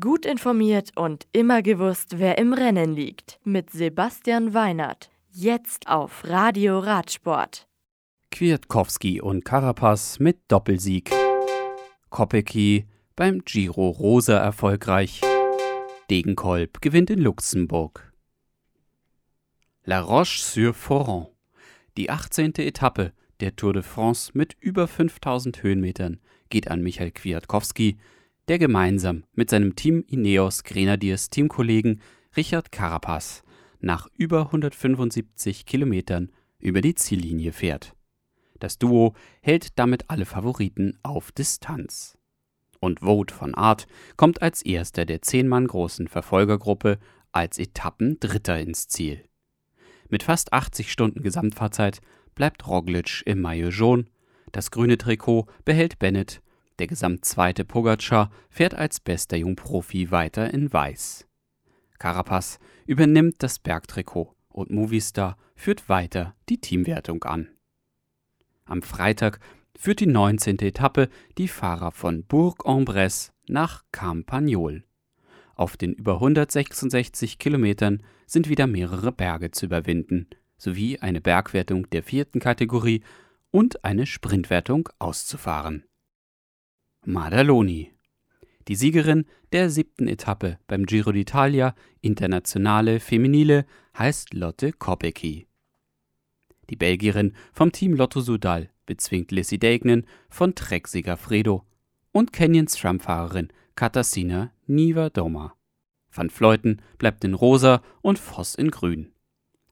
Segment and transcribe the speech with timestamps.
[0.00, 3.38] Gut informiert und immer gewusst, wer im Rennen liegt.
[3.44, 5.10] Mit Sebastian Weinert.
[5.30, 7.68] Jetzt auf Radio Radsport.
[8.30, 11.10] Kwiatkowski und Carapaz mit Doppelsieg.
[12.08, 15.20] Kopecky beim Giro Rosa erfolgreich.
[16.08, 18.10] Degenkolb gewinnt in Luxemburg.
[19.84, 21.26] La Roche-sur-Foron.
[21.98, 22.54] Die 18.
[22.54, 27.98] Etappe der Tour de France mit über 5000 Höhenmetern geht an Michael Kwiatkowski,
[28.48, 32.00] der gemeinsam mit seinem Team Ineos Grenadiers Teamkollegen
[32.36, 33.42] Richard Carapaz
[33.80, 37.94] nach über 175 Kilometern über die Ziellinie fährt.
[38.58, 42.16] Das Duo hält damit alle Favoriten auf Distanz.
[42.80, 43.86] Und Vogt von Art
[44.16, 46.98] kommt als erster der zehn Mann großen Verfolgergruppe
[47.32, 49.24] als Etappendritter ins Ziel.
[50.08, 52.00] Mit fast 80 Stunden Gesamtfahrzeit
[52.34, 54.04] bleibt Roglic im Maillot jaune,
[54.52, 56.40] das grüne Trikot behält Bennett
[56.78, 61.26] der Gesamtzweite Pogacar fährt als bester Jungprofi weiter in Weiß.
[61.98, 67.48] Carapaz übernimmt das Bergtrikot und Movistar führt weiter die Teamwertung an.
[68.64, 69.40] Am Freitag
[69.76, 70.58] führt die 19.
[70.60, 71.08] Etappe
[71.38, 74.84] die Fahrer von Bourg-en-Bresse nach Campagnol.
[75.54, 82.02] Auf den über 166 Kilometern sind wieder mehrere Berge zu überwinden, sowie eine Bergwertung der
[82.02, 83.02] vierten Kategorie
[83.50, 85.84] und eine Sprintwertung auszufahren.
[87.06, 87.92] Madaloni.
[88.66, 93.66] Die Siegerin der siebten Etappe beim Giro d'Italia Internationale Feminile
[93.98, 95.46] heißt Lotte Kopecky.
[96.70, 101.66] Die Belgierin vom Team Lotto Sudal bezwingt Lissy Deignan von Trek Segafredo
[102.10, 105.54] und Kenyans Tramfahrerin Katarzyna Niva-Doma.
[106.10, 109.12] Van Fleuten bleibt in rosa und Voss in grün.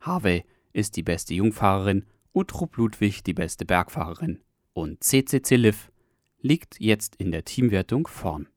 [0.00, 4.40] Harvey ist die beste Jungfahrerin, Utrup Ludwig die beste Bergfahrerin
[4.74, 5.91] und CCC Liv
[6.42, 8.48] liegt jetzt in der Teamwertung vorn.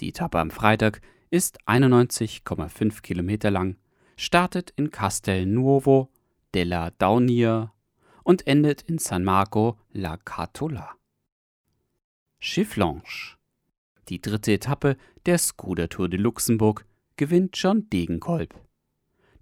[0.00, 3.76] Die Etappe am Freitag ist 91,5 Kilometer lang,
[4.16, 6.10] startet in Castel Nuovo
[6.54, 7.74] della Daunia
[8.22, 10.94] und endet in San Marco la Catola.
[12.40, 13.36] Chifflanche.
[14.08, 14.96] Die dritte Etappe
[15.26, 16.86] der Scooter Tour de Luxemburg
[17.16, 18.54] gewinnt John Degenkolb.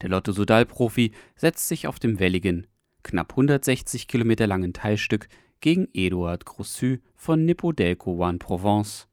[0.01, 2.67] Der Lotto Sudal-Profi setzt sich auf dem welligen,
[3.03, 5.29] knapp 160 Kilometer langen Teilstück
[5.61, 9.09] gegen Eduard Grossu von Nippodelco One Provence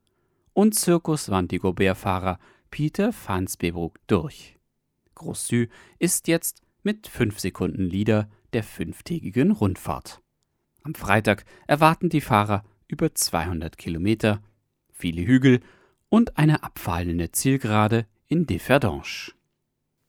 [0.53, 2.39] und Circus Vantigobert-Fahrer
[2.69, 4.57] Peter Fansbebruck durch.
[5.15, 5.65] Grossu
[5.99, 10.21] ist jetzt mit 5 Sekunden Leader der fünftägigen Rundfahrt.
[10.83, 14.41] Am Freitag erwarten die Fahrer über 200 Kilometer,
[14.91, 15.61] viele Hügel
[16.09, 19.31] und eine abfallende Zielgerade in Differdange.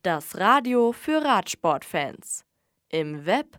[0.02, 2.44] Das Radio für Radsportfans.
[2.90, 3.58] Im Web